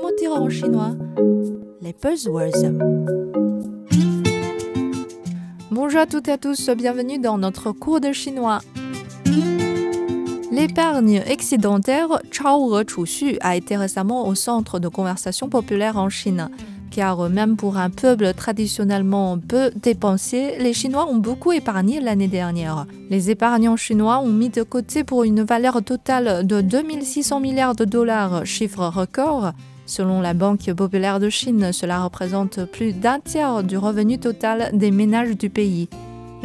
comment 0.00 0.12
dire 0.18 0.32
en 0.32 0.48
chinois 0.48 0.92
Les 1.82 1.92
buzzwords. 1.92 2.72
Bonjour 5.70 6.00
à 6.00 6.06
toutes 6.06 6.28
et 6.28 6.32
à 6.32 6.38
tous, 6.38 6.70
bienvenue 6.70 7.18
dans 7.18 7.36
notre 7.36 7.72
cours 7.72 8.00
de 8.00 8.12
chinois. 8.12 8.60
L'épargne 10.50 11.22
excédentaire 11.26 12.20
Chao 12.30 12.74
a 13.40 13.56
été 13.56 13.76
récemment 13.76 14.26
au 14.26 14.34
centre 14.34 14.78
de 14.78 14.88
conversation 14.88 15.48
populaire 15.48 15.96
en 15.98 16.08
Chine. 16.08 16.50
Car 16.90 17.28
même 17.28 17.56
pour 17.56 17.76
un 17.76 17.90
peuple 17.90 18.32
traditionnellement 18.34 19.38
peu 19.38 19.70
dépensier, 19.76 20.58
les 20.58 20.72
Chinois 20.72 21.08
ont 21.08 21.18
beaucoup 21.18 21.52
épargné 21.52 22.00
l'année 22.00 22.26
dernière. 22.26 22.86
Les 23.10 23.30
épargnants 23.30 23.76
chinois 23.76 24.18
ont 24.18 24.32
mis 24.32 24.48
de 24.48 24.64
côté 24.64 25.04
pour 25.04 25.22
une 25.22 25.42
valeur 25.42 25.84
totale 25.84 26.44
de 26.46 26.60
2600 26.60 27.38
milliards 27.38 27.76
de 27.76 27.84
dollars, 27.84 28.44
chiffre 28.44 28.86
record. 28.86 29.52
Selon 29.90 30.20
la 30.20 30.34
Banque 30.34 30.72
populaire 30.72 31.18
de 31.18 31.28
Chine, 31.28 31.72
cela 31.72 32.04
représente 32.04 32.64
plus 32.64 32.92
d'un 32.92 33.18
tiers 33.18 33.64
du 33.64 33.76
revenu 33.76 34.20
total 34.20 34.70
des 34.72 34.92
ménages 34.92 35.36
du 35.36 35.50
pays. 35.50 35.88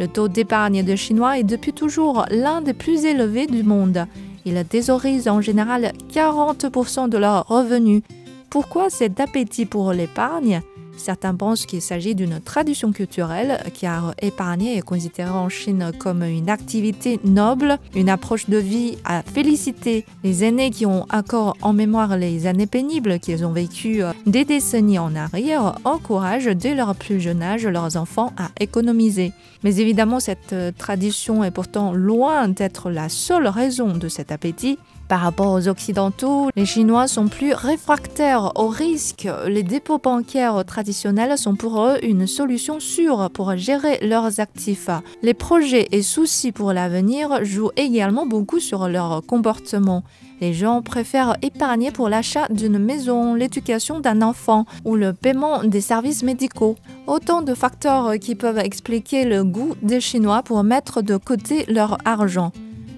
Le 0.00 0.08
taux 0.08 0.26
d'épargne 0.26 0.82
des 0.82 0.96
Chinois 0.96 1.38
est 1.38 1.44
depuis 1.44 1.72
toujours 1.72 2.24
l'un 2.32 2.60
des 2.60 2.74
plus 2.74 3.04
élevés 3.04 3.46
du 3.46 3.62
monde. 3.62 4.06
Ils 4.46 4.64
thésaurisent 4.64 5.28
en 5.28 5.40
général 5.40 5.92
40% 6.12 7.08
de 7.08 7.18
leurs 7.18 7.46
revenus. 7.46 8.02
Pourquoi 8.50 8.90
cet 8.90 9.20
appétit 9.20 9.64
pour 9.64 9.92
l'épargne? 9.92 10.60
Certains 10.96 11.34
pensent 11.34 11.66
qu'il 11.66 11.82
s'agit 11.82 12.14
d'une 12.14 12.40
tradition 12.40 12.92
culturelle, 12.92 13.62
car 13.78 14.14
épargner 14.20 14.78
est 14.78 14.82
considéré 14.82 15.30
en 15.30 15.48
Chine 15.48 15.92
comme 15.98 16.22
une 16.22 16.50
activité 16.50 17.20
noble, 17.24 17.78
une 17.94 18.08
approche 18.08 18.48
de 18.48 18.56
vie 18.56 18.96
à 19.04 19.22
féliciter. 19.22 20.04
Les 20.24 20.44
aînés 20.44 20.70
qui 20.70 20.86
ont 20.86 21.06
encore 21.12 21.56
en 21.62 21.72
mémoire 21.72 22.16
les 22.16 22.46
années 22.46 22.66
pénibles 22.66 23.18
qu'ils 23.18 23.44
ont 23.44 23.52
vécues 23.52 24.02
des 24.26 24.44
décennies 24.44 24.98
en 24.98 25.14
arrière 25.14 25.76
encouragent 25.84 26.54
dès 26.56 26.74
leur 26.74 26.94
plus 26.94 27.20
jeune 27.20 27.42
âge 27.42 27.66
leurs 27.66 27.96
enfants 27.96 28.32
à 28.36 28.48
économiser. 28.60 29.32
Mais 29.62 29.76
évidemment, 29.76 30.20
cette 30.20 30.54
tradition 30.78 31.44
est 31.44 31.50
pourtant 31.50 31.92
loin 31.92 32.48
d'être 32.48 32.90
la 32.90 33.08
seule 33.08 33.48
raison 33.48 33.96
de 33.96 34.08
cet 34.08 34.32
appétit. 34.32 34.78
Par 35.08 35.20
rapport 35.20 35.52
aux 35.52 35.68
Occidentaux, 35.68 36.50
les 36.56 36.66
Chinois 36.66 37.06
sont 37.06 37.28
plus 37.28 37.52
réfractaires 37.52 38.50
au 38.56 38.66
risque. 38.66 39.28
Les 39.46 39.62
dépôts 39.62 39.98
bancaires 39.98 40.64
traditionnels 40.64 41.38
sont 41.38 41.54
pour 41.54 41.80
eux 41.80 41.98
une 42.02 42.26
solution 42.26 42.80
sûre 42.80 43.30
pour 43.32 43.56
gérer 43.56 43.98
leurs 44.02 44.40
actifs. 44.40 44.90
Les 45.22 45.34
projets 45.34 45.86
et 45.92 46.02
soucis 46.02 46.50
pour 46.50 46.72
l'avenir 46.72 47.44
jouent 47.44 47.70
également 47.76 48.26
beaucoup 48.26 48.58
sur 48.58 48.88
leur 48.88 49.22
comportement. 49.24 50.02
Les 50.40 50.52
gens 50.52 50.82
préfèrent 50.82 51.36
épargner 51.40 51.92
pour 51.92 52.08
l'achat 52.08 52.48
d'une 52.50 52.78
maison, 52.78 53.34
l'éducation 53.34 54.00
d'un 54.00 54.22
enfant 54.22 54.66
ou 54.84 54.96
le 54.96 55.12
paiement 55.12 55.62
des 55.62 55.80
services 55.80 56.24
médicaux. 56.24 56.74
Autant 57.06 57.42
de 57.42 57.54
facteurs 57.54 58.18
qui 58.18 58.34
peuvent 58.34 58.58
expliquer 58.58 59.24
le 59.24 59.44
goût 59.44 59.74
des 59.82 60.00
Chinois 60.00 60.42
pour 60.42 60.64
mettre 60.64 61.00
de 61.00 61.16
côté 61.16 61.64
leur 61.68 61.96
argent. 62.04 62.50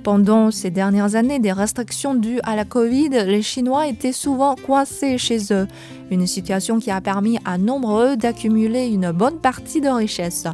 Pendant 0.09 0.51
ces 0.51 0.71
dernières 0.71 1.17
années 1.17 1.39
des 1.39 1.53
restrictions 1.53 2.15
dues 2.15 2.41
à 2.43 2.57
la 2.57 2.65
Covid, 2.65 3.11
les 3.11 3.43
Chinois 3.43 3.89
étaient 3.89 4.15
souvent 4.15 4.55
coincés 4.55 5.19
chez 5.19 5.53
eux, 5.53 5.69
une 6.11 6.27
situation 6.27 6.81
qui 6.81 6.91
a 6.91 7.03
permis 7.03 7.39
à 7.45 7.59
nombreux 7.59 8.17
d'accumuler 8.17 8.87
une 8.87 9.13
bonne 9.13 9.39
partie 9.39 9.83
de 9.83 9.91
richesse. 9.91 10.47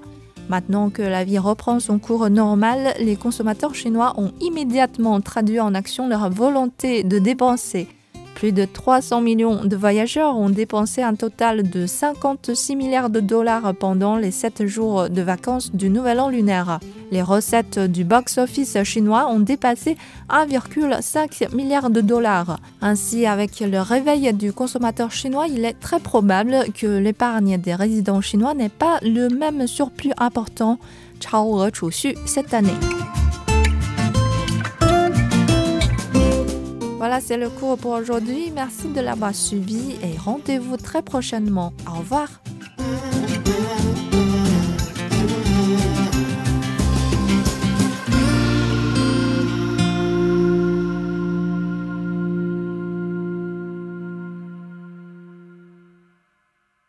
Maintenant 0.49 0.91
que 0.91 1.03
la 1.03 1.23
vie 1.23 1.39
reprend 1.39 1.79
son 1.79 2.01
cours 2.01 2.29
normal, 2.31 2.95
les 2.99 3.15
consommateurs 3.15 3.77
chinois 3.77 4.15
ont 4.17 4.33
immédiatement 4.41 5.21
traduit 5.21 5.61
en 5.61 5.73
action 5.77 6.09
leur 6.09 6.29
volonté 6.31 7.05
de 7.05 7.21
dépenser. 7.21 7.87
Plus 8.35 8.53
de 8.53 8.65
300 8.65 9.21
millions 9.21 9.65
de 9.65 9.77
voyageurs 9.77 10.37
ont 10.37 10.51
dépensé 10.51 11.03
un 11.03 11.15
total 11.15 11.69
de 11.69 11.87
56 11.87 12.77
milliards 12.77 13.11
de 13.11 13.21
dollars 13.21 13.75
pendant 13.75 14.17
les 14.17 14.31
7 14.31 14.67
jours 14.67 15.09
de 15.09 15.23
vacances 15.23 15.73
du 15.73 15.89
Nouvel 15.89 16.21
An 16.21 16.29
lunaire. 16.29 16.81
Les 17.11 17.23
recettes 17.23 17.79
du 17.79 18.05
box-office 18.05 18.83
chinois 18.83 19.29
ont 19.29 19.41
dépassé 19.41 19.97
1,5 20.31 21.55
milliard 21.55 21.91
de 21.91 22.01
dollars. 22.01 22.59
Ainsi, 22.83 23.27
avec 23.27 23.61
le 23.61 23.81
réveil 23.81 24.33
du 24.33 24.53
consommateur 24.53 25.13
chinois, 25.13 25.47
il 25.49 25.65
est 25.65 25.79
très 25.79 26.01
probable 26.01 26.65
que 26.75 26.99
l'épargne 26.99 27.59
des 27.59 27.75
résidents 27.75 28.21
chinois 28.21 28.55
n'ait 28.55 28.69
pas 28.69 28.99
le 29.03 29.29
même 29.29 29.67
surplus 29.67 30.13
important 30.19 30.79
cette 32.27 32.53
année. 32.53 32.69
Voilà, 37.07 37.21
c'est 37.21 37.37
le 37.37 37.51
cours 37.51 37.77
pour 37.77 37.93
aujourd'hui. 37.93 38.51
Merci 38.55 38.89
de 38.89 38.99
l'avoir 39.03 39.35
suivi 39.35 39.97
et 40.03 40.17
rendez-vous 40.17 40.79
très 40.79 41.03
prochainement. 41.03 41.75
Au 41.87 41.99
revoir. 41.99 42.41